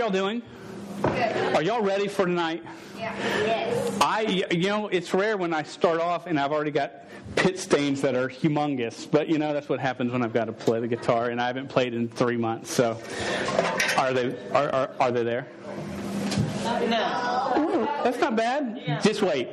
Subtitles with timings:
[0.00, 0.40] y'all doing?
[1.02, 1.54] Good.
[1.54, 2.64] Are y'all ready for tonight?
[2.96, 3.14] Yeah.
[3.18, 3.98] Yes.
[4.00, 7.04] I, you know, it's rare when I start off and I've already got
[7.36, 10.52] pit stains that are humongous, but you know that's what happens when I've got to
[10.52, 12.72] play the guitar, and I haven't played in three months.
[12.72, 12.98] So,
[13.98, 15.46] are they are are, are they there?
[16.64, 17.52] No.
[17.58, 19.02] Ooh, that's not bad.
[19.02, 19.48] Just wait.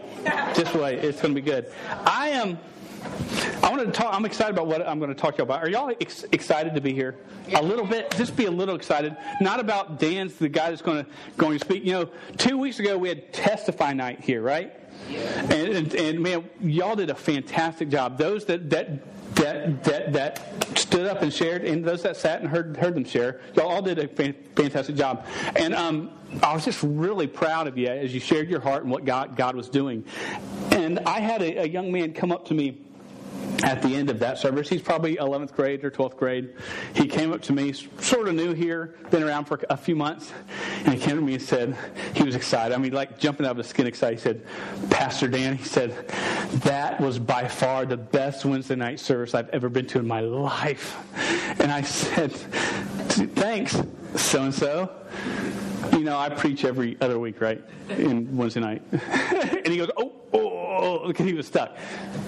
[0.56, 1.00] Just wait.
[1.00, 1.72] It's going to be good.
[2.06, 2.58] I am.
[3.64, 4.14] I wanted to talk.
[4.14, 5.62] I'm excited about what I'm going to talk to y'all about.
[5.62, 7.18] Are y'all ex- excited to be here?
[7.54, 8.12] A little bit.
[8.16, 9.16] Just be a little excited.
[9.42, 11.84] Not about Dan's the guy that's going to going to speak.
[11.84, 14.74] You know, two weeks ago we had testify night here, right?
[15.10, 18.18] And, and, and man, y'all did a fantastic job.
[18.18, 22.50] Those that that that that that stood up and shared, and those that sat and
[22.50, 25.26] heard heard them share, y'all all did a fan- fantastic job.
[25.56, 28.92] And um, I was just really proud of you as you shared your heart and
[28.92, 30.04] what God God was doing.
[30.72, 32.82] And I had a, a young man come up to me
[33.64, 34.70] at the end of that service.
[34.70, 36.54] He's probably 11th grade or 12th grade.
[36.94, 40.32] He came up to me, sort of new here, been around for a few months,
[40.84, 41.76] and he came to me and said,
[42.14, 42.74] he was excited.
[42.74, 44.20] I mean, like jumping out of his skin excited.
[44.20, 44.46] He said,
[44.90, 46.08] Pastor Dan, he said,
[46.64, 50.22] that was by far the best Wednesday night service I've ever been to in my
[50.22, 50.98] life.
[51.60, 53.82] And I said, thanks,
[54.16, 54.92] so and so.
[56.08, 57.62] Know, I preach every other week, right?
[57.90, 58.82] In Wednesday night.
[58.94, 61.76] and he goes, oh, oh, oh, he was stuck.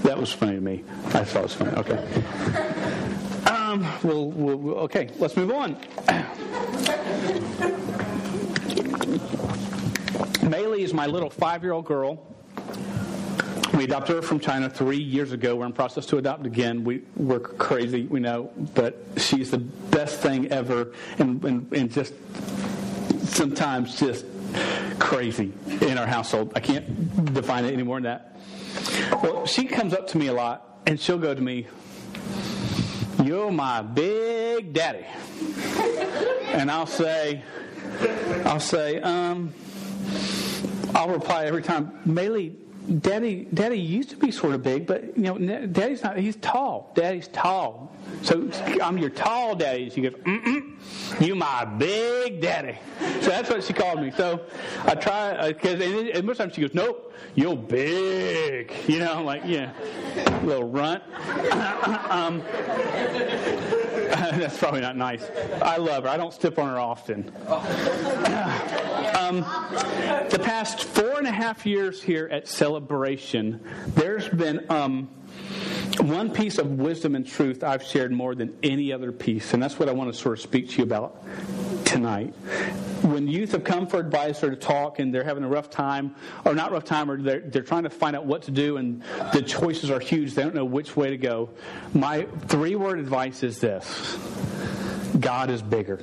[0.04, 0.84] That was funny to me.
[1.06, 1.72] I thought it was funny.
[1.78, 3.50] Okay.
[3.50, 5.76] Um, we'll, we'll, we'll- okay, let's move on.
[10.44, 12.28] Maylee is my little five year old girl.
[13.76, 15.56] We adopted her from China three years ago.
[15.56, 16.84] We're in process to adopt again.
[16.84, 22.14] We, we're crazy, we know, but she's the best thing ever and, and, and just
[23.30, 24.26] sometimes just
[25.00, 26.52] crazy in our household.
[26.56, 28.36] I can't define it any more than that.
[29.24, 31.68] Well, she comes up to me a lot and she'll go to me,
[33.24, 35.06] You're my big daddy.
[36.48, 37.44] And I'll say,
[38.46, 39.54] I'll say, um,
[40.96, 42.56] I'll reply every time, Maylee,
[43.02, 46.18] Daddy, Daddy used to be sort of big, but you know, Daddy's not.
[46.18, 46.92] He's tall.
[46.96, 47.94] Daddy's tall.
[48.22, 48.50] So
[48.82, 49.90] I'm your tall daddy.
[49.90, 50.76] She goes, Mm-mm,
[51.22, 52.78] you my big daddy.
[53.22, 54.12] So that's what she called me.
[54.12, 54.42] So
[54.86, 58.74] I try because and, and most times she goes, Nope, you're big.
[58.88, 59.72] You know, I'm like, yeah,
[60.44, 61.04] little runt.
[62.10, 62.44] um,
[64.10, 65.24] that's probably not nice.
[65.62, 66.10] I love her.
[66.10, 67.32] I don't step on her often.
[69.20, 69.42] Um,
[70.30, 75.08] the past four and a half years here at Celebration, there's been um,
[76.02, 79.78] one piece of wisdom and truth I've shared more than any other piece, and that's
[79.78, 81.24] what I want to sort of speak to you about
[81.86, 82.34] tonight.
[83.02, 86.16] When youth have come for advice or to talk and they're having a rough time,
[86.46, 89.04] or not rough time, or they're, they're trying to find out what to do and
[89.34, 91.50] the choices are huge, they don't know which way to go,
[91.94, 94.18] my three word advice is this
[95.20, 96.00] God is bigger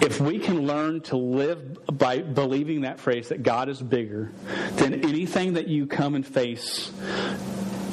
[0.00, 4.32] if we can learn to live by believing that phrase that God is bigger,
[4.72, 6.90] then anything that you come and face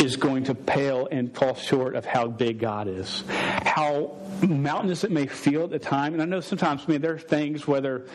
[0.08, 3.26] is going to pale and fall short of how big God is.
[3.28, 7.16] How mountainous it may feel at the time, and I know sometimes, I mean, there
[7.16, 8.06] are things whether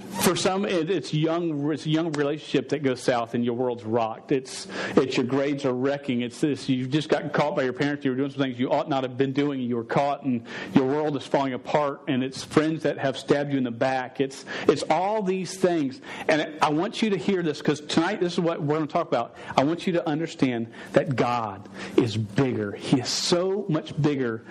[0.00, 3.84] for some it, it's young, it's a young relationship that goes south and your world's
[3.84, 4.32] rocked.
[4.32, 4.66] It's
[4.96, 6.22] it's your grades are wrecking.
[6.22, 8.04] It's this You've just got caught by your parents.
[8.04, 9.60] You were doing some things you ought not have been doing.
[9.60, 10.44] You were caught, and
[10.74, 12.02] your world is falling apart.
[12.08, 14.20] And it's friends that have stabbed you in the back.
[14.20, 16.00] It's it's all these things.
[16.28, 18.92] And I want you to hear this because tonight this is what we're going to
[18.92, 19.36] talk about.
[19.56, 22.72] I want you to understand that God is bigger.
[22.72, 24.44] He is so much bigger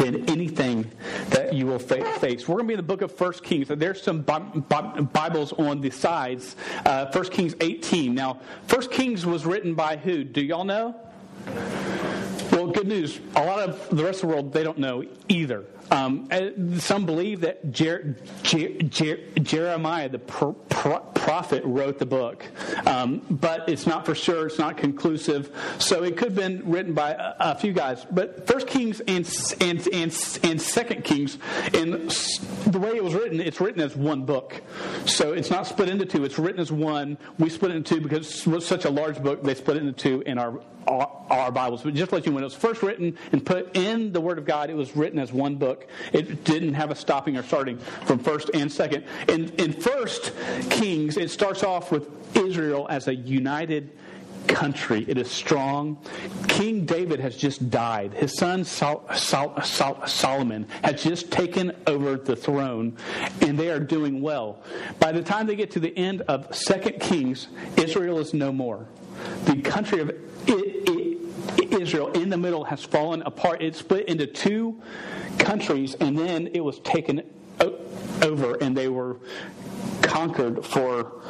[0.00, 0.90] than anything
[1.28, 2.48] that you will fa- face.
[2.48, 3.68] We're going to be in the book of First Kings.
[3.68, 6.56] There's some Bi- Bi- Bibles on the sides.
[6.84, 8.14] Uh, First Kings 18.
[8.14, 10.24] Now, First Kings was written by who?
[10.24, 10.94] Do y'all know?
[12.50, 13.20] Well, good news.
[13.36, 15.64] A lot of the rest of the world, they don't know either.
[15.90, 22.44] Um, some believe that Jer- Jer- Jer- Jeremiah, the pro- pro- prophet, wrote the book,
[22.86, 24.46] um, but it's not for sure.
[24.46, 25.50] It's not conclusive.
[25.78, 28.06] So it could have been written by a, a few guys.
[28.10, 29.26] But First Kings and
[29.60, 31.38] and and and Second Kings,
[31.74, 34.62] in s- the way it was written, it's written as one book.
[35.06, 36.24] So it's not split into two.
[36.24, 37.18] It's written as one.
[37.38, 39.42] We split it into two because it was such a large book.
[39.42, 41.82] They split it into two in our our, Bibles.
[41.82, 44.38] But just let you know, when it was first written and put in the Word
[44.38, 45.79] of God, it was written as one book.
[46.12, 49.04] It didn't have a stopping or starting from first and second.
[49.28, 50.32] In, in First
[50.70, 53.90] Kings, it starts off with Israel as a united
[54.46, 55.04] country.
[55.06, 55.98] It is strong.
[56.48, 58.14] King David has just died.
[58.14, 62.96] His son Sol- Sol- Sol- Solomon has just taken over the throne,
[63.42, 64.62] and they are doing well.
[64.98, 68.86] By the time they get to the end of Second Kings, Israel is no more.
[69.44, 70.10] The country of
[70.48, 70.79] I- I-
[71.72, 73.62] Israel in the middle has fallen apart.
[73.62, 74.80] It split into two
[75.38, 77.22] countries, and then it was taken
[78.22, 79.16] over and they were
[80.02, 81.22] conquered for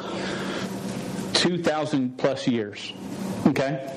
[1.33, 2.93] 2,000 plus years.
[3.45, 3.87] Okay?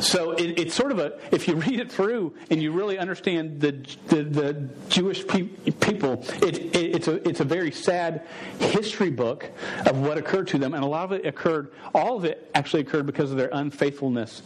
[0.00, 3.60] So it, it's sort of a, if you read it through and you really understand
[3.60, 3.72] the,
[4.08, 5.48] the, the Jewish pe-
[5.80, 8.26] people, it, it, it's, a, it's a very sad
[8.58, 9.50] history book
[9.86, 10.74] of what occurred to them.
[10.74, 14.42] And a lot of it occurred, all of it actually occurred because of their unfaithfulness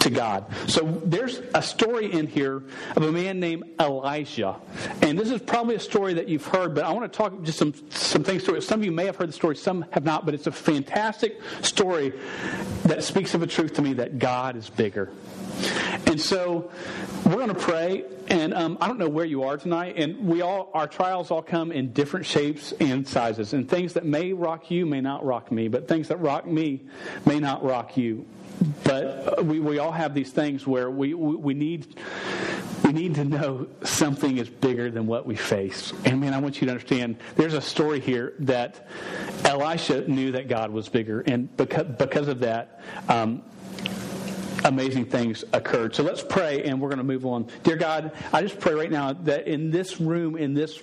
[0.00, 0.46] to God.
[0.68, 2.62] So there's a story in here
[2.96, 4.56] of a man named Elijah.
[5.02, 7.58] And this is probably a story that you've heard, but I want to talk just
[7.58, 8.62] some, some things to it.
[8.62, 11.40] Some of you may have heard the story, some have not, but it's a fantastic
[11.62, 12.12] story
[12.84, 15.10] that speaks of a truth to me that God is big bigger.
[16.06, 16.70] And so
[17.24, 20.40] we're going to pray, and um, I don't know where you are tonight, and we
[20.40, 24.70] all our trials all come in different shapes and sizes, and things that may rock
[24.70, 26.82] you may not rock me, but things that rock me
[27.26, 28.24] may not rock you.
[28.84, 31.98] But uh, we, we all have these things where we, we, we need
[32.84, 35.92] we need to know something is bigger than what we face.
[36.04, 38.86] And man, I want you to understand there's a story here that
[39.44, 43.42] Elisha knew that God was bigger, and because, because of that, um,
[44.64, 45.94] amazing things occurred.
[45.94, 47.46] So let's pray and we're going to move on.
[47.62, 50.82] Dear God, I just pray right now that in this room, in this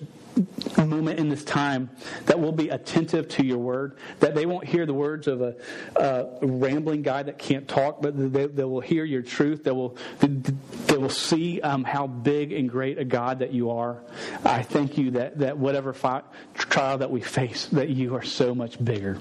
[0.85, 1.89] moment in this time
[2.25, 5.55] that we'll be attentive to your word, that they won't hear the words of a,
[5.95, 9.63] a rambling guy that can't talk, but they, they, will hear your truth.
[9.63, 14.01] They will, they will see um, how big and great a God that you are.
[14.43, 16.23] I thank you that, that whatever fi-
[16.53, 19.17] trial that we face, that you are so much bigger.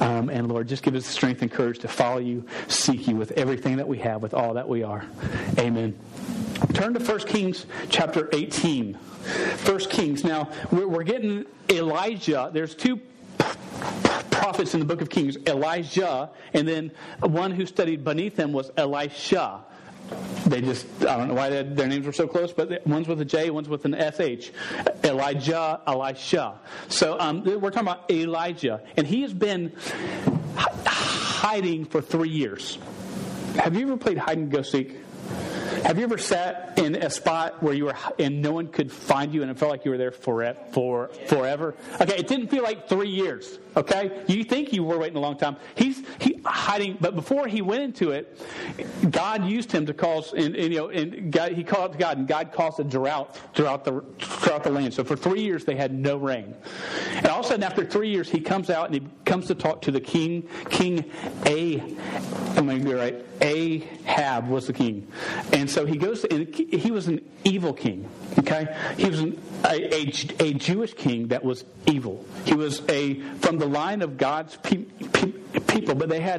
[0.00, 3.16] Um, and Lord, just give us the strength and courage to follow you, seek you
[3.16, 5.04] with everything that we have, with all that we are.
[5.58, 5.98] Amen.
[6.74, 8.94] Turn to 1 Kings chapter 18.
[8.94, 10.24] 1 Kings.
[10.24, 12.50] Now, we're getting Elijah.
[12.52, 13.00] There's two
[14.30, 18.70] prophets in the book of Kings Elijah, and then one who studied beneath him was
[18.76, 19.60] Elisha.
[20.46, 23.24] They just, I don't know why their names were so close, but one's with a
[23.24, 24.50] J, one's with an SH.
[25.04, 26.58] Elijah, Elisha.
[26.88, 29.72] So um, we're talking about Elijah, and he has been
[30.56, 32.78] hiding for three years.
[33.56, 34.96] Have you ever played hide and go seek?
[35.84, 39.32] Have you ever sat in a spot where you were and no one could find
[39.32, 41.74] you and it felt like you were there for, for forever?
[42.00, 43.58] Okay, it didn't feel like three years.
[43.76, 45.56] Okay, you think you were waiting a long time.
[45.74, 48.40] He's he hiding, but before he went into it,
[49.10, 52.18] God used him to cause and, and you know and God, he called to God
[52.18, 54.94] and God caused a drought throughout the throughout the land.
[54.94, 56.54] So for three years they had no rain,
[57.12, 59.54] and all of a sudden after three years he comes out and he comes to
[59.54, 60.48] talk to the king.
[60.68, 61.04] King
[61.46, 61.80] A,
[62.56, 63.24] am I be right?
[63.42, 65.10] Ahab was the king,
[65.52, 68.08] and so he goes to, and he was an evil king.
[68.38, 72.24] Okay, he was an, a, a, a Jewish king that was evil.
[72.44, 75.32] He was a from the line of God's pe- pe-
[75.66, 76.29] people, but they had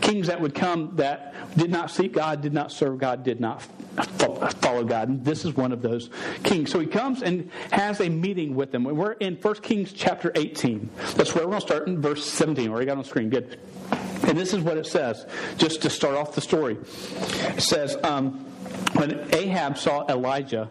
[0.00, 3.62] kings that would come that did not seek God, did not serve God, did not
[4.02, 5.08] follow God.
[5.08, 6.10] And this is one of those
[6.42, 6.70] kings.
[6.70, 8.84] So he comes and has a meeting with them.
[8.84, 10.90] We're in 1 Kings chapter 18.
[11.16, 12.70] That's where we're going to start in verse 17.
[12.70, 13.30] Already got on screen.
[13.30, 13.58] Good.
[14.24, 16.76] And this is what it says, just to start off the story.
[16.76, 18.44] It says, um,
[18.92, 20.70] when Ahab saw Elijah,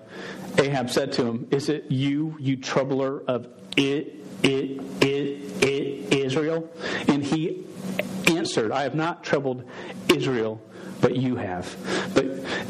[0.57, 6.69] Ahab said to him, Is it you, you troubler of it, it, it, it, Israel?
[7.07, 7.65] And he
[8.47, 9.69] answered, I have not troubled
[10.07, 10.61] Israel,
[11.01, 11.75] but you have.
[12.13, 12.25] But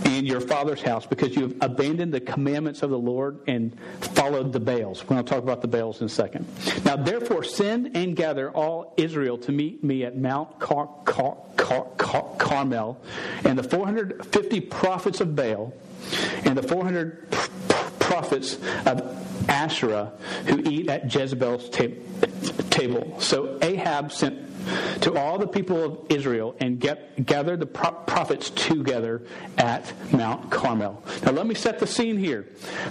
[0.08, 4.54] in your father's house, because you have abandoned the commandments of the Lord and followed
[4.54, 5.04] the Baals.
[5.04, 6.48] We're going to talk about the Baals in a second.
[6.84, 12.36] Now, therefore, send and gather all Israel to meet me at Mount Car- Car- Car-
[12.40, 13.00] Carmel,
[13.44, 15.74] and the 450 prophets of Baal,
[16.44, 17.30] and the 400
[18.00, 18.58] prophets
[18.88, 20.12] of Asherah
[20.48, 21.86] who eat at Jezebel's ta-
[22.72, 23.20] table.
[23.20, 24.57] So Ahab sent
[25.02, 29.24] to all the people of Israel and get, gathered the pro- prophets together
[29.58, 31.04] at Mount Carmel.
[31.24, 32.44] Now, let me set the scene here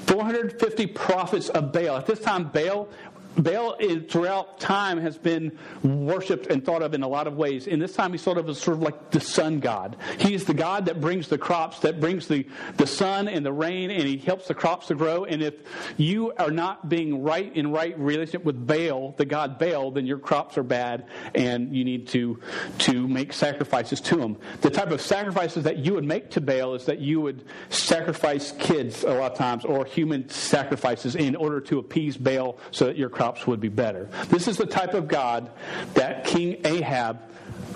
[0.07, 1.97] 450 prophets of Baal.
[1.97, 2.89] At this time, Baal
[3.37, 7.67] Baal is, throughout time has been worshipped and thought of in a lot of ways.
[7.67, 9.97] In this time, he's thought of sort of like the sun god.
[10.19, 13.53] He is the god that brings the crops, that brings the, the sun and the
[13.53, 15.25] rain, and he helps the crops to grow.
[15.25, 15.55] And if
[15.97, 20.19] you are not being right in right relationship with Baal, the god Baal, then your
[20.19, 22.41] crops are bad, and you need to
[22.79, 24.37] to make sacrifices to him.
[24.63, 28.53] The type of sacrifices that you would make to Baal is that you would sacrifice
[28.53, 32.97] kids a lot of times, or human sacrifices, in order to appease Baal, so that
[32.97, 34.09] your crops would be better.
[34.29, 35.51] This is the type of God
[35.95, 37.21] that King Ahab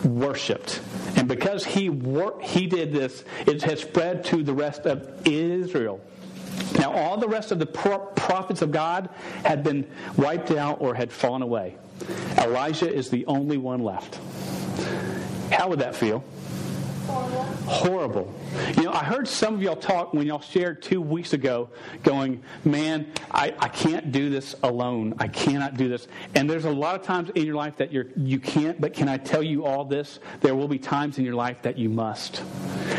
[0.05, 0.81] worshipped.
[1.17, 6.01] And because he wor- he did this, it has spread to the rest of Israel.
[6.79, 9.09] Now, all the rest of the pro- prophets of God
[9.45, 11.77] had been wiped out or had fallen away.
[12.39, 14.19] Elijah is the only one left.
[15.51, 16.25] How would that feel?
[17.67, 18.33] Horrible.
[18.77, 21.71] You know, I heard some of y'all talk when y'all shared two weeks ago,
[22.03, 25.15] going, man, I, I can't do this alone.
[25.19, 26.09] I cannot do this.
[26.35, 29.09] And there's a lot of times in your life that you're, you can't, but can
[29.09, 30.19] I tell you all this?
[30.41, 32.43] There will be times in your life that you must.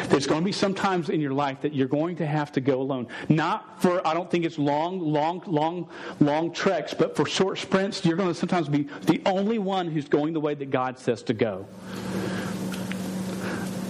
[0.08, 2.62] There's going to be some times in your life that you're going to have to
[2.62, 3.08] go alone.
[3.30, 5.90] Not for, I don't think it's long, long, long,
[6.20, 10.08] long treks, but for short sprints, you're going to sometimes be the only one who's
[10.08, 11.66] going the way that God says to go.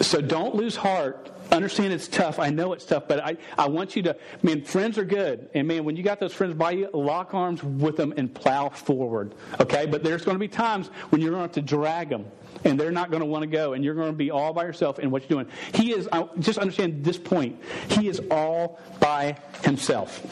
[0.01, 1.29] So don't lose heart.
[1.51, 2.39] Understand it's tough.
[2.39, 5.50] I know it's tough, but I, I want you to, man, friends are good.
[5.53, 8.70] And man, when you got those friends by you, lock arms with them and plow
[8.70, 9.36] forward.
[9.60, 9.86] Okay?
[9.86, 12.25] But there's going to be times when you're going to have to drag them
[12.63, 14.63] and they're not going to want to go, and you're going to be all by
[14.63, 15.53] yourself in what you're doing.
[15.74, 16.08] He is,
[16.39, 20.24] just understand this point, he is all by himself.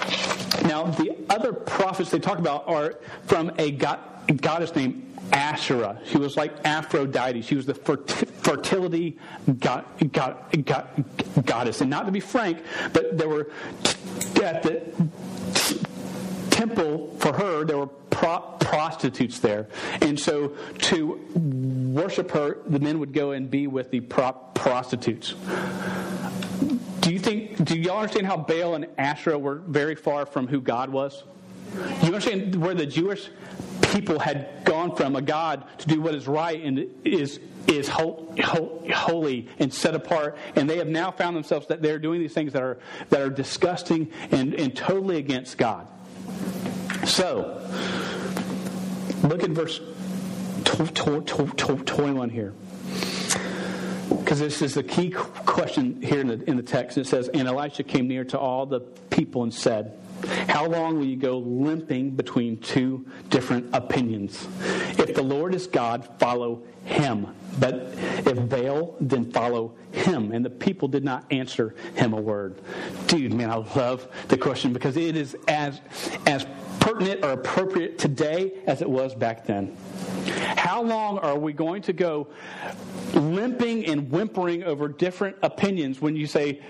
[0.63, 3.99] Now, the other prophets they talk about are from a God,
[4.38, 6.00] goddess named Asherah.
[6.05, 7.41] She was like Aphrodite.
[7.41, 9.17] She was the fertility
[9.59, 11.05] god, god, god,
[11.45, 11.81] goddess.
[11.81, 13.51] And not to be frank, but there were
[14.43, 14.81] at the
[16.50, 19.67] temple for her, there were pro- prostitutes there.
[20.01, 21.13] And so to
[21.93, 25.36] worship her, the men would go and be with the pro- prostitutes.
[27.00, 30.59] Do you think, do y'all understand how Baal and Asherah were very far from who
[30.59, 31.24] God was?
[32.01, 33.29] You understand where the Jewish
[33.91, 39.48] people had gone from a God to do what is right and is is holy
[39.59, 42.63] and set apart, and they have now found themselves that they're doing these things that
[42.63, 45.88] are that are disgusting and, and totally against God.
[47.05, 47.62] So,
[49.24, 49.79] look at verse
[50.63, 52.53] 21 here.
[54.09, 56.98] Because this is the key question here in the, in the text.
[56.98, 59.98] It says, And Elisha came near to all the people and said,
[60.47, 64.47] how long will you go limping between two different opinions?
[64.97, 67.27] If the Lord is God, follow him.
[67.59, 70.31] But if Baal, then follow him.
[70.31, 72.61] And the people did not answer him a word.
[73.07, 75.81] Dude, man, I love the question because it is as,
[76.25, 76.45] as
[76.79, 79.75] pertinent or appropriate today as it was back then.
[80.55, 82.27] How long are we going to go
[83.13, 86.61] limping and whimpering over different opinions when you say,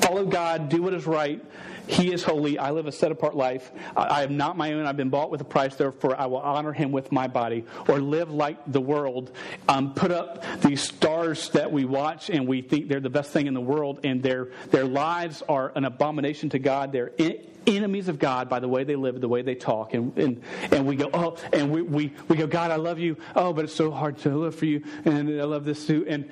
[0.00, 1.44] follow God, do what is right?
[1.86, 2.58] He is holy.
[2.58, 3.70] I live a set apart life.
[3.96, 4.86] I am not my own.
[4.86, 5.74] I've been bought with a price.
[5.74, 7.64] Therefore, I will honor him with my body.
[7.88, 9.32] Or live like the world.
[9.68, 13.46] Um, put up these stars that we watch and we think they're the best thing
[13.46, 16.92] in the world, and their, their lives are an abomination to God.
[16.92, 19.94] They're in, enemies of God by the way they live, the way they talk.
[19.94, 23.16] And, and, and we go, oh, and we, we, we go, God, I love you.
[23.34, 24.84] Oh, but it's so hard to live for you.
[25.04, 26.04] And I love this too.
[26.08, 26.28] And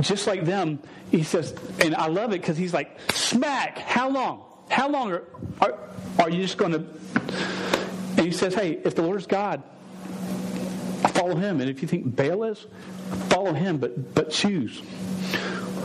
[0.00, 0.78] just like them,
[1.10, 4.44] he says, and I love it because he's like, smack, how long?
[4.68, 5.24] How long are,
[5.60, 5.78] are,
[6.18, 6.84] are you just going to.
[8.16, 9.62] And he says, hey, if the Lord is God,
[11.08, 11.60] follow him.
[11.60, 12.66] And if you think Baal is,
[13.28, 14.82] follow him, but, but choose.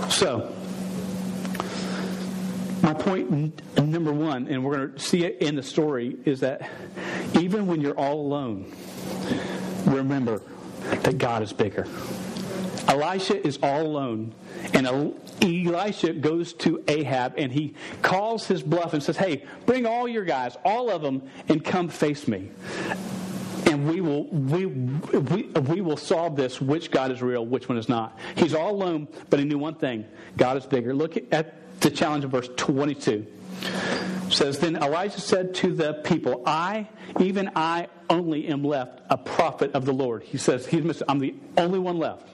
[0.09, 0.53] So,
[2.81, 6.69] my point number one, and we're going to see it in the story, is that
[7.39, 8.73] even when you're all alone,
[9.85, 10.41] remember
[11.03, 11.87] that God is bigger.
[12.87, 14.33] Elisha is all alone,
[14.73, 20.07] and Elisha goes to Ahab and he calls his bluff and says, Hey, bring all
[20.07, 22.49] your guys, all of them, and come face me.
[23.67, 27.77] And we will, we, we, we will solve this which God is real, which one
[27.77, 28.17] is not.
[28.35, 30.93] He's all alone, but he knew one thing God is bigger.
[30.93, 33.25] Look at the challenge of verse 22
[34.29, 36.87] says then elijah said to the people i
[37.19, 40.67] even i only am left a prophet of the lord he says
[41.07, 42.25] i'm the only one left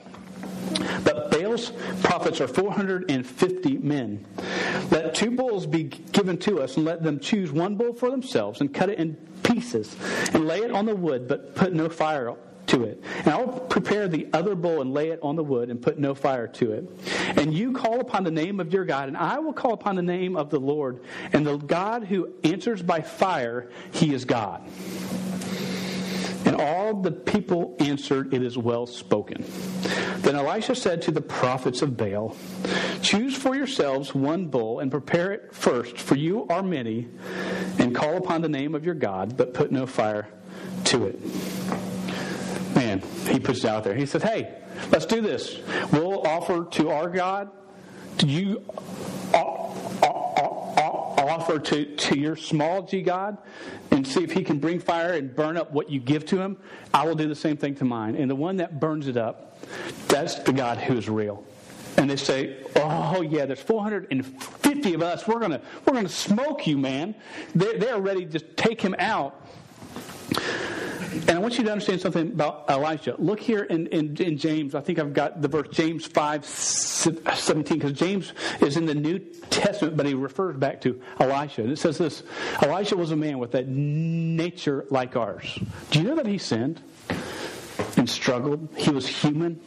[1.03, 1.72] but Baal's
[2.03, 4.25] prophets are 450 men.
[4.91, 8.62] Let two bulls be given to us, and let them choose one bull for themselves,
[8.62, 9.96] and cut it in pieces,
[10.34, 12.36] and lay it on the wood, but put no fire
[12.67, 13.01] to it.
[13.19, 15.98] And I will prepare the other bull and lay it on the wood and put
[15.98, 16.89] no fire to it.
[17.38, 20.01] And you call upon the name of your God, and I will call upon the
[20.01, 21.01] name of the Lord.
[21.34, 24.67] And the God who answers by fire, he is God.
[26.46, 29.44] And all the people answered, It is well spoken.
[30.17, 32.36] Then Elisha said to the prophets of Baal,
[33.01, 37.08] Choose for yourselves one bull and prepare it first, for you are many,
[37.79, 40.27] and call upon the name of your God, but put no fire
[40.86, 41.20] to it.
[42.75, 43.96] Man, he puts it out there.
[43.96, 44.53] He said, Hey,
[44.91, 45.58] let's do this.
[45.91, 47.50] We'll offer to our God.
[48.25, 48.63] You
[49.34, 49.56] uh,
[51.27, 53.38] offer to, to your small g God
[53.91, 56.57] and see if he can bring fire and burn up what you give to him,
[56.93, 58.15] I will do the same thing to mine.
[58.15, 59.60] And the one that burns it up,
[60.07, 61.43] that's the God who is real.
[61.98, 65.27] And they say, "Oh yeah, there's 450 of us.
[65.27, 67.15] We're gonna we're gonna smoke you, man."
[67.55, 69.48] They're, they're ready to take him out.
[71.11, 73.15] And I want you to understand something about Elijah.
[73.17, 74.75] Look here in, in, in James.
[74.75, 79.19] I think I've got the verse James 5 17, because James is in the New
[79.49, 81.61] Testament, but he refers back to Elijah.
[81.61, 82.23] And it says this
[82.61, 85.57] Elijah was a man with a nature like ours.
[85.91, 86.81] Do you know that he sinned
[87.95, 88.67] and struggled?
[88.75, 89.61] He was human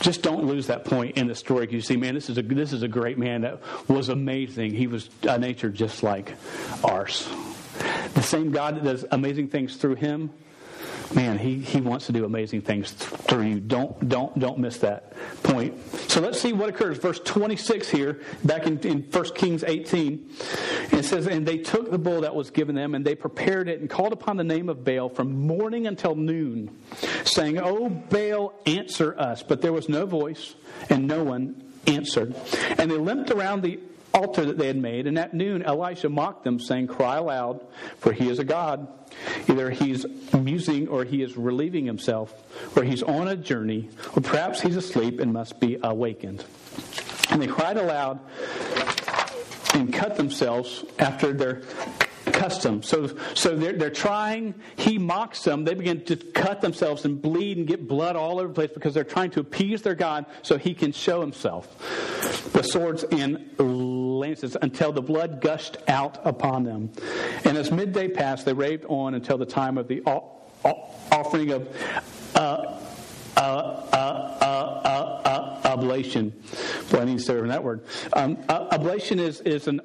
[0.00, 2.42] just don't lose that point in the story because you see, man, this is a
[2.42, 4.74] this is a great man that was amazing.
[4.74, 6.34] He was a nature just like
[6.82, 7.28] ours.
[8.32, 10.30] Same God that does amazing things through him,
[11.14, 13.60] man, he, he wants to do amazing things through you.
[13.60, 15.12] Don't don't don't miss that
[15.42, 15.74] point.
[16.08, 16.96] So let's see what occurs.
[16.96, 20.30] Verse 26 here, back in, in 1 Kings 18,
[20.92, 23.80] it says, And they took the bull that was given them, and they prepared it,
[23.80, 26.74] and called upon the name of Baal from morning until noon,
[27.24, 29.42] saying, O Baal, answer us.
[29.42, 30.54] But there was no voice,
[30.88, 32.34] and no one answered.
[32.78, 33.78] And they limped around the
[34.14, 35.06] altar that they had made.
[35.06, 37.60] And at noon, Elisha mocked them, saying, Cry aloud,
[37.98, 38.88] for he is a God.
[39.48, 42.32] Either he's musing or he is relieving himself,
[42.76, 46.44] or he's on a journey, or perhaps he's asleep and must be awakened.
[47.30, 48.20] And they cried aloud
[49.74, 51.62] and cut themselves after their
[52.42, 52.82] custom.
[52.82, 55.64] So, so they're, they're trying, he mocks them.
[55.64, 58.94] They begin to cut themselves and bleed and get blood all over the place because
[58.94, 61.68] they're trying to appease their God so he can show himself.
[62.52, 66.90] The swords and lances until the blood gushed out upon them.
[67.44, 71.68] And as midday passed, they raved on until the time of the offering of
[72.34, 72.38] uh,
[73.36, 73.96] uh, uh,
[74.42, 76.32] uh, uh oblation.
[76.92, 77.84] Well, I need to say that word.
[78.12, 79.80] Um, oblation is, is an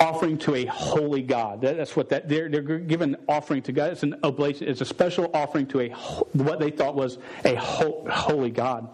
[0.00, 1.60] offering to a holy God.
[1.60, 3.92] That's what that they're, they're given offering to God.
[3.92, 4.68] It's an oblation.
[4.68, 5.88] It's a special offering to a
[6.32, 8.88] what they thought was a holy God.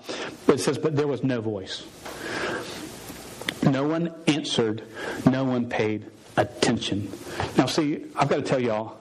[0.47, 1.85] But it says, but there was no voice.
[3.62, 4.83] No one answered.
[5.26, 7.11] No one paid attention.
[7.57, 8.97] Now, see, I've got to tell y'all,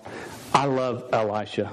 [0.53, 1.72] I love Elisha.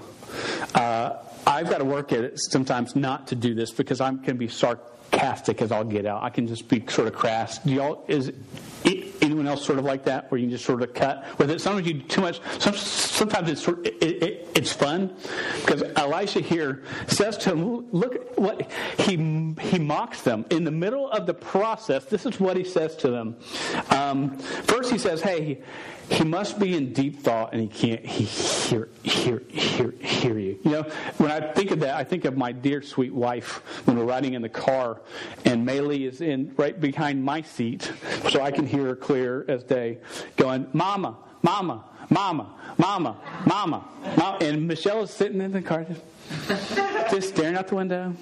[0.75, 1.17] Uh,
[1.47, 4.49] I've got to work at it sometimes not to do this because I can be
[4.49, 6.23] sarcastic as I'll get out.
[6.23, 7.59] I can just be sort of crass.
[7.59, 8.33] Do y'all is
[9.27, 11.25] anyone else sort of like that, where you just sort of cut?
[11.37, 12.41] Where sometimes you do too much.
[12.59, 15.15] Sometimes it's sort of, it, it, it's fun
[15.61, 19.17] because Elisha here says to him, "Look what he
[19.61, 23.11] he mocks them in the middle of the process." This is what he says to
[23.11, 23.37] them.
[23.91, 25.63] Um, first, he says, "Hey."
[26.11, 30.59] He must be in deep thought and he can't he hear hear hear hear you.
[30.65, 30.83] You know,
[31.19, 34.35] when I think of that, I think of my dear sweet wife when we're riding
[34.35, 35.01] in the car
[35.45, 37.91] and Maylee is in right behind my seat,
[38.31, 39.99] so I can hear her clear as day,
[40.37, 43.85] going, "Mama, Mama, Mama, Mama, Mama,
[44.17, 45.87] Mama," and Michelle is sitting in the car
[47.11, 48.15] just, staring out the window.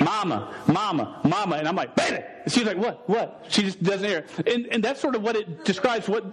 [0.00, 1.56] Mama, mama, mama.
[1.56, 2.22] And I'm like, baby.
[2.46, 3.44] she's like, what, what?
[3.48, 4.24] She just doesn't hear.
[4.46, 6.24] And, and that's sort of what it describes what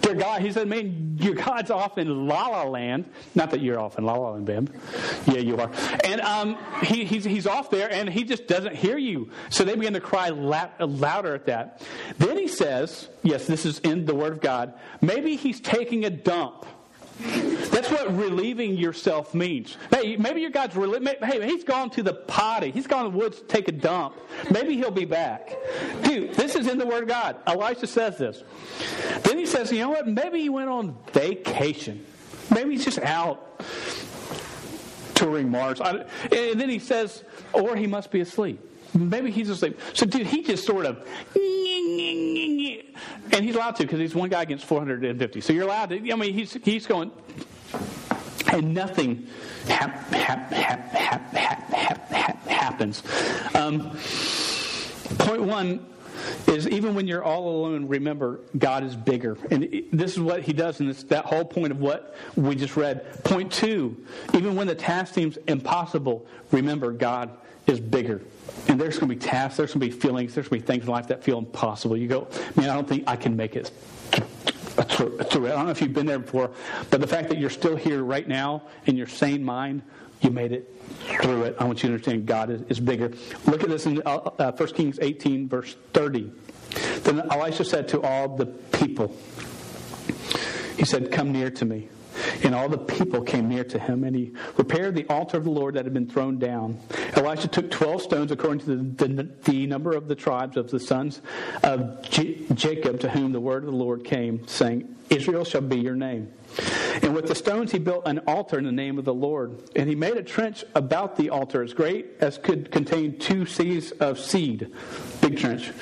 [0.00, 3.10] their God, he said, man, your God's off in La La Land.
[3.34, 4.68] Not that you're off in La La Land, babe.
[5.26, 5.70] Yeah, you are.
[6.04, 9.30] And um, he, he's, he's off there and he just doesn't hear you.
[9.50, 11.82] So they begin to cry la- louder at that.
[12.16, 14.72] Then he says, yes, this is in the Word of God,
[15.02, 16.64] maybe he's taking a dump.
[17.18, 19.76] That's what relieving yourself means.
[19.92, 22.70] Hey, maybe your God's reli- hey, he's gone to the potty.
[22.70, 24.14] He's gone to the woods to take a dump.
[24.50, 25.56] Maybe he'll be back.
[26.04, 27.36] Dude, this is in the Word of God.
[27.46, 28.42] Elisha says this.
[29.24, 30.06] Then he says, you know what?
[30.06, 32.06] Maybe he went on vacation.
[32.50, 33.60] Maybe he's just out
[35.14, 35.80] touring Mars.
[35.80, 38.60] and then he says, or he must be asleep.
[38.94, 39.78] Maybe he's asleep.
[39.94, 41.06] So, dude, he just sort of,
[43.32, 45.40] and he's allowed to because he's one guy against 450.
[45.40, 45.96] So you're allowed to.
[45.96, 47.10] I mean, he's he's going,
[48.52, 49.26] and nothing
[49.66, 53.02] hap, hap, hap, hap, hap, hap, hap, happens.
[53.54, 53.90] Um,
[55.18, 55.86] point one
[56.46, 59.38] is even when you're all alone, remember God is bigger.
[59.50, 63.22] And this is what he does, and that whole point of what we just read.
[63.24, 63.96] Point two,
[64.34, 67.30] even when the task seems impossible, remember God
[67.70, 68.20] is bigger.
[68.68, 70.72] And there's going to be tasks, there's going to be feelings, there's going to be
[70.72, 71.96] things in life that feel impossible.
[71.96, 73.70] You go, man, I don't think I can make it
[74.10, 75.36] through it.
[75.52, 76.50] I don't know if you've been there before,
[76.90, 79.82] but the fact that you're still here right now in your sane mind,
[80.20, 80.74] you made it
[81.22, 81.56] through it.
[81.58, 83.12] I want you to understand God is, is bigger.
[83.46, 86.30] Look at this in uh, uh, 1 Kings 18, verse 30.
[87.02, 89.16] Then Elisha said to all the people,
[90.76, 91.88] He said, Come near to me.
[92.42, 95.50] And all the people came near to him, and he repaired the altar of the
[95.50, 96.78] Lord that had been thrown down.
[97.14, 100.80] Elisha took 12 stones according to the, the, the number of the tribes of the
[100.80, 101.20] sons
[101.62, 105.78] of J- Jacob to whom the word of the Lord came, saying, Israel shall be
[105.78, 106.32] your name.
[107.02, 109.70] And with the stones he built an altar in the name of the Lord.
[109.74, 113.92] And he made a trench about the altar as great as could contain two seahs
[114.00, 114.72] of seed.
[115.20, 115.72] Big trench.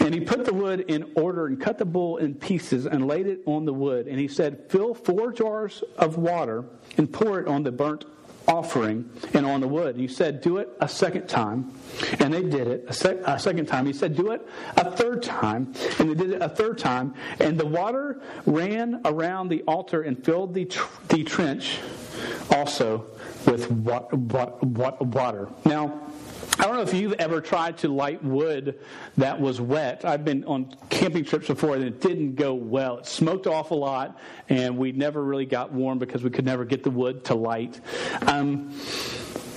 [0.00, 3.26] And he put the wood in order and cut the bull in pieces and laid
[3.26, 4.06] it on the wood.
[4.06, 6.64] And he said, Fill four jars of water
[6.96, 8.04] and pour it on the burnt
[8.46, 9.96] offering and on the wood.
[9.96, 11.72] He said, Do it a second time.
[12.18, 13.86] And they did it a, sec- a, second time.
[13.86, 15.72] He said, Do it a third time.
[15.98, 17.14] And they did it a third time.
[17.40, 21.78] And the water ran around the altar and filled the, tr- the trench
[22.50, 23.06] also
[23.46, 25.48] with wa- wa- water.
[25.64, 26.00] Now,
[26.58, 28.78] I don't know if you've ever tried to light wood
[29.16, 30.04] that was wet.
[30.04, 32.98] I've been on camping trips before and it didn't go well.
[32.98, 36.64] It smoked off a lot and we never really got warm because we could never
[36.64, 37.80] get the wood to light.
[38.22, 38.72] Um,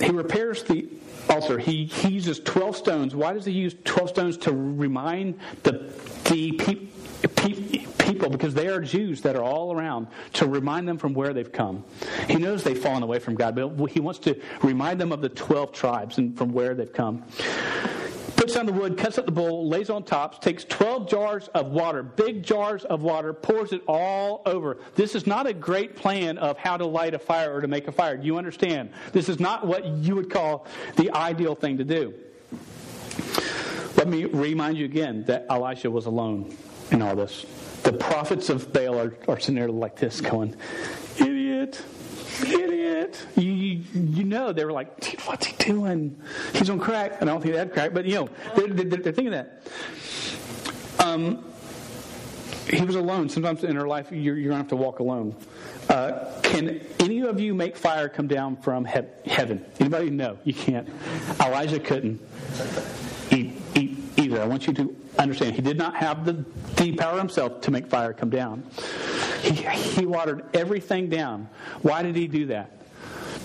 [0.00, 0.88] he repairs the
[1.28, 1.58] altar.
[1.58, 3.14] He, he uses 12 stones.
[3.14, 4.36] Why does he use 12 stones?
[4.38, 5.92] To remind the,
[6.24, 6.86] the people
[7.20, 11.50] people because they are Jews that are all around to remind them from where they've
[11.50, 11.84] come.
[12.26, 15.28] He knows they've fallen away from God, but he wants to remind them of the
[15.28, 17.24] 12 tribes and from where they've come.
[18.36, 21.72] Puts down the wood, cuts up the bowl, lays on tops, takes 12 jars of
[21.72, 24.78] water, big jars of water, pours it all over.
[24.94, 27.88] This is not a great plan of how to light a fire or to make
[27.88, 28.16] a fire.
[28.16, 28.90] Do you understand?
[29.12, 32.14] This is not what you would call the ideal thing to do.
[33.96, 36.56] Let me remind you again that Elisha was alone
[36.90, 37.46] in all this.
[37.82, 40.56] The prophets of Baal are, are sitting there like this, going,
[41.18, 41.82] idiot,
[42.42, 43.26] idiot.
[43.36, 46.20] You, you, you know, they were like, dude, what's he doing?
[46.54, 47.20] He's on crack.
[47.20, 49.62] And I don't think they had crack, but, you know, they're, they're, they're thinking that.
[50.98, 51.44] Um,
[52.68, 53.28] he was alone.
[53.28, 55.34] Sometimes in our life, you're, you're going to have to walk alone.
[55.88, 59.64] Uh, can any of you make fire come down from he- heaven?
[59.80, 60.10] Anybody?
[60.10, 60.86] No, you can't.
[61.40, 62.20] Elijah couldn't
[64.36, 65.54] I want you to understand.
[65.54, 66.44] He did not have the,
[66.76, 68.64] the power himself to make fire come down.
[69.42, 71.48] He, he watered everything down.
[71.82, 72.72] Why did he do that?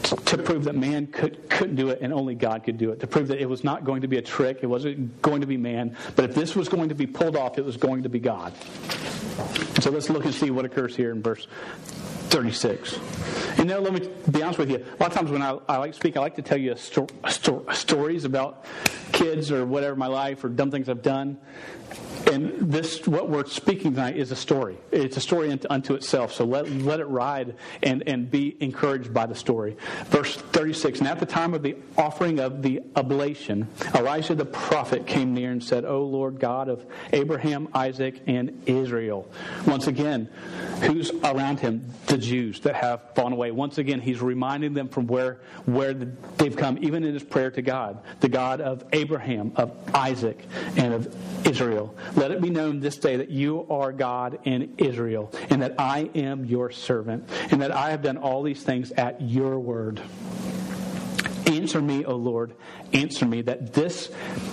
[0.04, 3.00] to prove that man could, couldn't do it and only God could do it.
[3.00, 5.48] To prove that it was not going to be a trick, it wasn't going to
[5.48, 8.10] be man, but if this was going to be pulled off, it was going to
[8.10, 8.54] be God.
[9.82, 11.48] So let's look and see what occurs here in verse
[12.30, 13.00] 36.
[13.58, 14.78] And now, let me be honest with you.
[14.78, 16.74] A lot of times when I, I like to speak, I like to tell you
[16.74, 18.66] a sto- sto- stories about
[19.24, 21.38] kids or whatever my life or dumb things I've done.
[22.34, 24.78] And this, what we're speaking tonight, is a story.
[24.92, 26.34] It's a story unto itself.
[26.34, 29.78] So let, let it ride and, and be encouraged by the story.
[30.06, 35.06] Verse 36 And at the time of the offering of the oblation, Elijah the prophet
[35.06, 39.30] came near and said, O Lord God of Abraham, Isaac, and Israel.
[39.68, 40.28] Once again,
[40.82, 41.86] who's around him?
[42.08, 43.52] The Jews that have fallen away.
[43.52, 47.62] Once again, he's reminding them from where, where they've come, even in his prayer to
[47.62, 50.40] God, the God of Abraham, of Isaac,
[50.78, 51.94] and of Israel.
[52.24, 56.10] Let it be known this day that you are God in Israel, and that I
[56.16, 60.02] am your servant, and that I have done all these things at your word.
[61.48, 62.54] Answer me, O Lord,
[62.94, 64.10] answer me, that this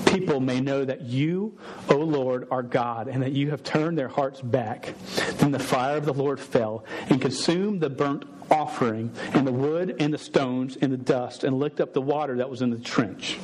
[0.07, 1.57] people may know that you,
[1.89, 4.93] O Lord, are God, and that you have turned their hearts back.
[5.37, 9.95] Then the fire of the Lord fell and consumed the burnt offering, and the wood,
[10.01, 12.79] and the stones, and the dust, and licked up the water that was in the
[12.81, 13.39] trench.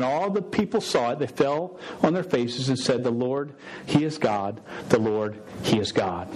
[0.00, 3.10] And when all the people saw it, they fell on their faces and said, The
[3.10, 3.52] Lord,
[3.84, 4.60] He is God.
[4.88, 6.26] The Lord, He is God.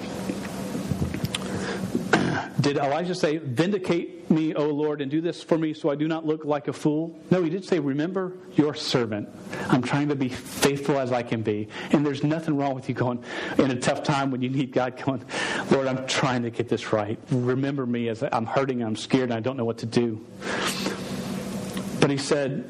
[2.61, 6.07] Did Elijah say, Vindicate me, O Lord, and do this for me so I do
[6.07, 7.19] not look like a fool?
[7.31, 9.31] No, he did say, Remember your servant.
[9.69, 11.69] I'm trying to be faithful as I can be.
[11.91, 13.25] And there's nothing wrong with you going
[13.57, 15.25] in a tough time when you need God going,
[15.71, 17.19] Lord, I'm trying to get this right.
[17.31, 20.23] Remember me as I'm hurting, I'm scared, and I don't know what to do.
[22.01, 22.69] But he said,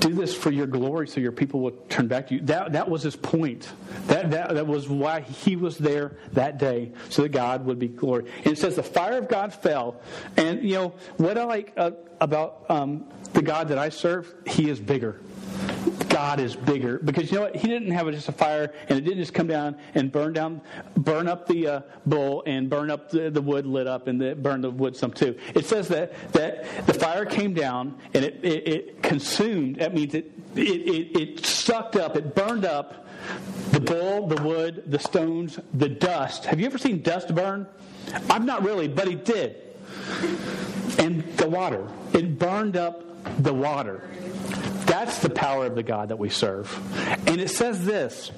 [0.00, 2.40] do this for your glory so your people will turn back to you.
[2.42, 3.70] That, that was his point.
[4.06, 7.88] That, that, that was why he was there that day, so that God would be
[7.88, 8.30] glory.
[8.38, 10.00] And it says the fire of God fell.
[10.36, 14.68] And, you know, what I like uh, about um, the God that I serve, he
[14.68, 15.20] is bigger.
[16.08, 17.56] God is bigger because you know what?
[17.56, 20.60] He didn't have just a fire and it didn't just come down and burn down,
[20.96, 24.34] burn up the uh, bull and burn up the, the wood lit up and the,
[24.34, 25.36] burn the wood some too.
[25.54, 29.76] It says that that the fire came down and it, it, it consumed.
[29.76, 32.16] That means it, it it it sucked up.
[32.16, 33.06] It burned up
[33.70, 36.44] the bull, the wood, the stones, the dust.
[36.46, 37.66] Have you ever seen dust burn?
[38.28, 39.56] I've not really, but he did.
[40.98, 41.88] And the water.
[42.12, 43.04] It burned up
[43.42, 44.08] the water.
[44.92, 46.70] That's the power of the God that we serve.
[47.26, 48.30] And it says this.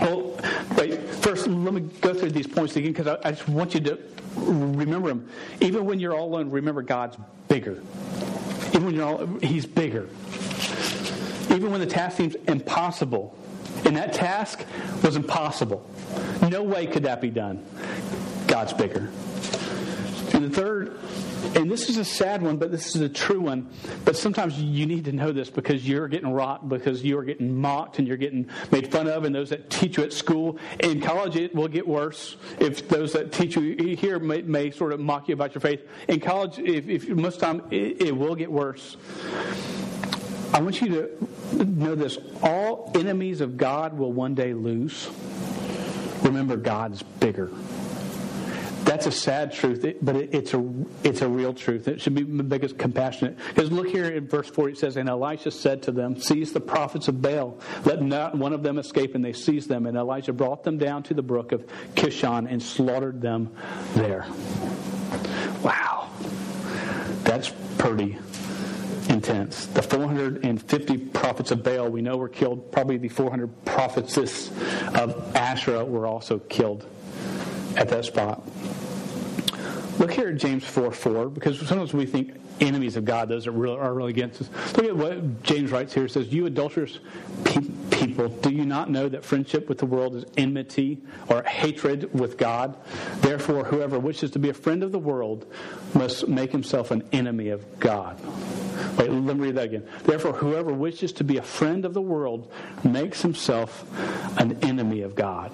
[0.00, 0.36] Oh,
[0.76, 1.00] wait.
[1.00, 3.98] First, let me go through these points again because I, I just want you to
[4.34, 5.30] remember them.
[5.60, 7.80] Even when you're all alone, remember God's bigger.
[8.70, 10.08] Even when you're all, He's bigger.
[11.54, 13.38] Even when the task seems impossible,
[13.84, 14.64] and that task
[15.04, 15.88] was impossible.
[16.50, 17.64] No way could that be done.
[18.48, 19.08] God's bigger.
[20.34, 20.98] And the third,
[21.54, 23.68] and this is a sad one, but this is a true one.
[24.04, 27.98] But sometimes you need to know this because you're getting rocked, because you're getting mocked,
[27.98, 30.58] and you're getting made fun of, and those that teach you at school.
[30.80, 34.92] In college, it will get worse if those that teach you here may, may sort
[34.92, 35.80] of mock you about your faith.
[36.08, 38.96] In college, if, if most time it, it will get worse.
[40.52, 45.08] I want you to know this all enemies of God will one day lose.
[46.22, 47.50] Remember, God's bigger.
[48.86, 50.64] That's a sad truth, but it's a
[51.02, 51.88] it's a real truth.
[51.88, 53.36] It should be make us compassionate.
[53.48, 56.60] Because look here in verse 4, it says, And Elisha said to them, Seize the
[56.60, 59.16] prophets of Baal, let not one of them escape.
[59.16, 59.86] And they seized them.
[59.86, 63.50] And Elijah brought them down to the brook of Kishon and slaughtered them
[63.94, 64.24] there.
[65.64, 66.08] Wow.
[67.24, 68.16] That's pretty
[69.08, 69.66] intense.
[69.66, 72.70] The 450 prophets of Baal we know were killed.
[72.70, 76.86] Probably the 400 prophets of Asherah were also killed
[77.76, 78.42] at that spot.
[79.98, 83.52] Look here at James 4 4, because sometimes we think enemies of God, those are
[83.52, 84.76] really, are really against us.
[84.76, 86.04] Look at what James writes here.
[86.04, 86.98] It says, You adulterous
[87.44, 92.12] pe- people, do you not know that friendship with the world is enmity or hatred
[92.18, 92.76] with God?
[93.20, 95.46] Therefore, whoever wishes to be a friend of the world
[95.94, 98.20] must make himself an enemy of God.
[98.98, 99.88] Wait, let me read that again.
[100.04, 102.50] Therefore, whoever wishes to be a friend of the world
[102.84, 103.84] makes himself
[104.38, 105.52] an enemy of God.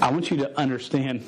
[0.00, 1.24] I want you to understand.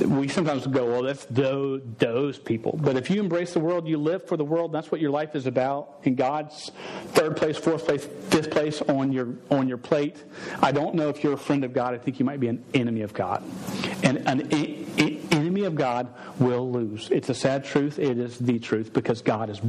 [0.00, 2.78] We sometimes go, well, that's those, those people.
[2.80, 4.72] But if you embrace the world, you live for the world.
[4.72, 6.00] That's what your life is about.
[6.04, 6.70] In God's
[7.08, 10.22] third place, fourth place, fifth place on your on your plate.
[10.62, 11.94] I don't know if you're a friend of God.
[11.94, 13.42] I think you might be an enemy of God.
[14.04, 14.52] And an
[15.68, 16.08] of God
[16.40, 17.08] will lose.
[17.12, 18.00] It's a sad truth.
[18.00, 19.60] It is the truth because God is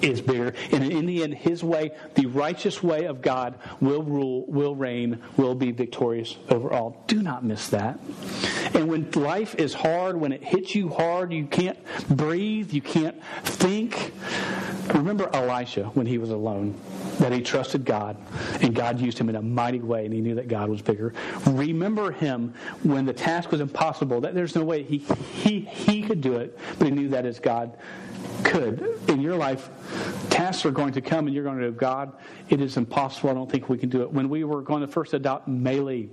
[0.00, 0.54] is bigger.
[0.70, 5.20] And in the end, His way, the righteous way of God, will rule, will reign,
[5.36, 7.02] will be victorious over all.
[7.08, 7.98] Do not miss that.
[8.74, 13.20] And when life is hard, when it hits you hard, you can't breathe, you can't
[13.42, 14.12] think.
[14.94, 16.74] Remember Elisha when he was alone,
[17.18, 18.16] that he trusted God,
[18.60, 21.12] and God used him in a mighty way, and he knew that God was bigger.
[21.46, 26.20] Remember him when the task was impossible, that there's no way he, he, he could
[26.20, 27.76] do it, but he knew that as God
[28.44, 28.86] could.
[29.08, 29.68] In your life,
[30.30, 32.12] tasks are going to come and you're going to go, God,
[32.48, 33.30] it is impossible.
[33.30, 34.12] I don't think we can do it.
[34.12, 36.08] When we were going to first adopt Maylee,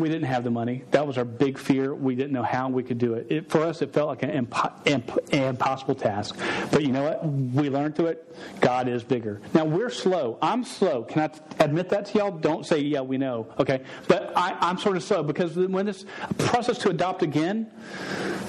[0.00, 0.84] we didn't have the money.
[0.90, 1.94] That was our big fear.
[1.94, 3.26] We didn't know how we could do it.
[3.30, 6.38] it for us, it felt like an impo- imp- impossible task.
[6.70, 7.24] But you know what?
[7.26, 8.36] We learned through it.
[8.60, 9.40] God is bigger.
[9.54, 10.38] Now, we're slow.
[10.42, 11.04] I'm slow.
[11.04, 12.30] Can I admit that to y'all?
[12.30, 13.46] Don't say, yeah, we know.
[13.58, 13.82] Okay?
[14.08, 16.04] But I, am sort of slow because when this
[16.38, 17.70] process to adopt again,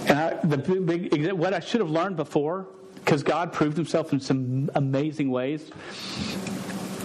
[0.08, 4.20] and I, the big, what I should have learned before, because God proved himself in
[4.20, 5.70] some amazing ways,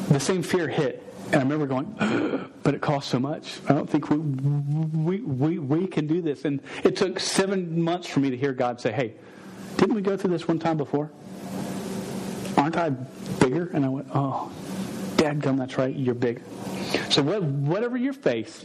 [0.08, 3.58] the same fear hit and I remember going, but it costs so much.
[3.68, 6.44] I don't think we, we, we, we can do this.
[6.44, 9.14] And it took seven months for me to hear God say, hey,
[9.76, 11.10] didn't we go through this one time before?
[12.56, 13.70] Aren't I bigger?
[13.74, 14.50] And I went, oh,
[15.16, 16.42] Dad, come, that's right, you're big.
[17.10, 18.64] So whatever you face,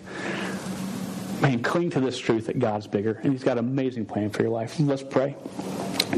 [1.41, 4.43] man, cling to this truth that God's bigger, and He's got an amazing plan for
[4.43, 4.79] your life.
[4.79, 5.35] Let's pray.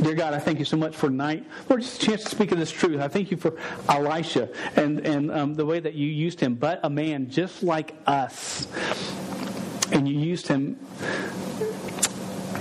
[0.01, 1.45] Dear God, I thank you so much for tonight.
[1.69, 2.99] Lord, just a chance to speak of this truth.
[2.99, 6.79] I thank you for Elisha and, and um, the way that you used him, but
[6.83, 8.67] a man just like us.
[9.91, 10.77] And you used him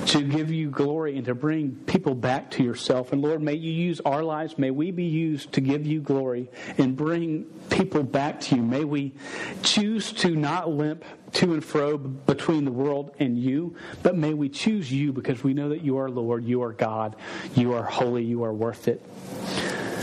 [0.07, 3.13] to give you glory and to bring people back to yourself.
[3.13, 4.59] And Lord, may you use our lives.
[4.59, 8.63] May we be used to give you glory and bring people back to you.
[8.63, 9.15] May we
[9.63, 14.49] choose to not limp to and fro between the world and you, but may we
[14.49, 17.17] choose you because we know that you are Lord, you are God,
[17.55, 19.03] you are holy, you are worth it.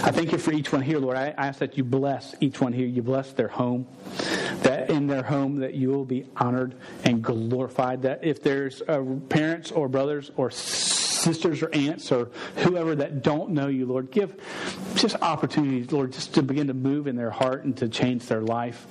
[0.02, 1.18] I thank you for each one here, Lord.
[1.18, 2.88] I ask that you bless each one here.
[2.88, 3.86] You bless their home,
[4.64, 8.02] that in their home that you will be honored and glorified.
[8.02, 10.52] That if there's uh, parents or brothers or
[11.20, 14.36] sisters or aunts or whoever that don't know you, Lord, give
[14.96, 18.42] just opportunities, Lord, just to begin to move in their heart and to change their
[18.42, 18.88] life.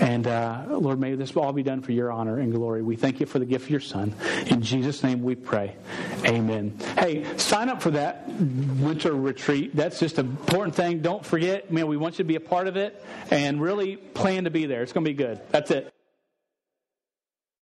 [0.00, 2.82] And uh, Lord, may this all be done for your honor and glory.
[2.82, 4.14] We thank you for the gift of your Son.
[4.46, 5.76] In Jesus' name we pray.
[6.24, 6.78] Amen.
[6.98, 9.74] Hey, sign up for that winter retreat.
[9.74, 11.00] That's just an important thing.
[11.00, 14.44] Don't forget, man, we want you to be a part of it and really plan
[14.44, 14.82] to be there.
[14.82, 15.40] It's going to be good.
[15.50, 15.91] That's it.